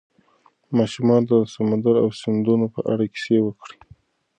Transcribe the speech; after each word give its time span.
ماشومانو 0.77 1.27
ته 1.29 1.35
د 1.41 1.45
سمندر 1.55 1.95
او 2.03 2.09
سیندونو 2.21 2.65
په 2.73 2.79
اړه 2.91 3.05
کیسې 3.13 3.37
وکړئ. 3.41 3.77